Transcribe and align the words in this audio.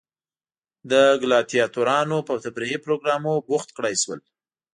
د 0.91 0.93
ګلادیاتورانو 1.21 2.17
په 2.27 2.33
تفریحي 2.45 2.77
پروګرامونو 2.85 3.45
بوخت 3.47 3.69
کړای 3.77 3.95
شول. 4.03 4.19